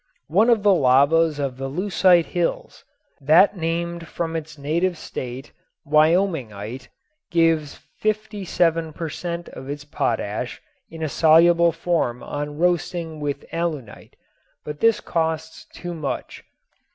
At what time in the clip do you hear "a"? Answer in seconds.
11.03-11.07